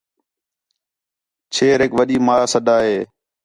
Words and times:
چھیریک 1.53 1.91
وݙّی 1.97 2.17
ماں 2.25 2.43
سݙّا 2.51 2.77
ہِے 2.87 2.97